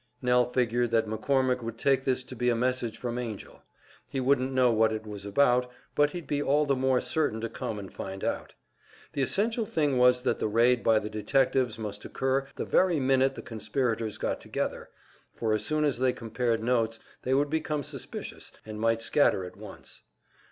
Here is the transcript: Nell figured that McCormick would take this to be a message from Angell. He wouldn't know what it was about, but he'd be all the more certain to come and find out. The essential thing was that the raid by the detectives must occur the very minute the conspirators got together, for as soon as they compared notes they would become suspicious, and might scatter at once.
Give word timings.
Nell 0.19 0.49
figured 0.49 0.89
that 0.89 1.05
McCormick 1.05 1.61
would 1.61 1.77
take 1.77 2.03
this 2.05 2.23
to 2.23 2.35
be 2.35 2.49
a 2.49 2.55
message 2.55 2.97
from 2.97 3.19
Angell. 3.19 3.61
He 4.09 4.19
wouldn't 4.19 4.51
know 4.51 4.71
what 4.71 4.91
it 4.91 5.05
was 5.05 5.27
about, 5.27 5.69
but 5.93 6.09
he'd 6.09 6.25
be 6.25 6.41
all 6.41 6.65
the 6.65 6.75
more 6.75 6.99
certain 7.01 7.39
to 7.41 7.47
come 7.49 7.77
and 7.77 7.93
find 7.93 8.23
out. 8.23 8.55
The 9.13 9.21
essential 9.21 9.67
thing 9.67 9.99
was 9.99 10.23
that 10.23 10.39
the 10.39 10.47
raid 10.47 10.83
by 10.83 10.97
the 10.97 11.07
detectives 11.07 11.77
must 11.77 12.03
occur 12.03 12.47
the 12.55 12.65
very 12.65 12.99
minute 12.99 13.35
the 13.35 13.43
conspirators 13.43 14.17
got 14.17 14.41
together, 14.41 14.89
for 15.33 15.53
as 15.53 15.63
soon 15.63 15.83
as 15.85 15.99
they 15.99 16.13
compared 16.13 16.63
notes 16.63 16.99
they 17.21 17.35
would 17.35 17.51
become 17.51 17.83
suspicious, 17.83 18.51
and 18.65 18.79
might 18.81 19.01
scatter 19.01 19.45
at 19.45 19.55
once. 19.55 20.01